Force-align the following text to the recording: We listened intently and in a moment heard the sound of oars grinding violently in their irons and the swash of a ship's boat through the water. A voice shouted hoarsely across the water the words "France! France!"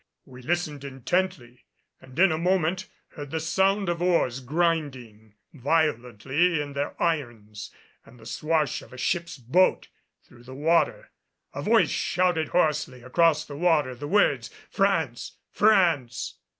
We 0.25 0.41
listened 0.41 0.83
intently 0.83 1.67
and 2.01 2.17
in 2.17 2.31
a 2.31 2.37
moment 2.39 2.89
heard 3.09 3.29
the 3.29 3.39
sound 3.39 3.87
of 3.87 4.01
oars 4.01 4.39
grinding 4.39 5.35
violently 5.53 6.59
in 6.59 6.73
their 6.73 6.99
irons 6.99 7.69
and 8.03 8.19
the 8.19 8.25
swash 8.25 8.81
of 8.81 8.93
a 8.93 8.97
ship's 8.97 9.37
boat 9.37 9.89
through 10.23 10.45
the 10.45 10.55
water. 10.55 11.11
A 11.53 11.61
voice 11.61 11.91
shouted 11.91 12.47
hoarsely 12.47 13.03
across 13.03 13.45
the 13.45 13.55
water 13.55 13.93
the 13.93 14.07
words 14.07 14.49
"France! 14.71 15.37
France!" 15.51 16.39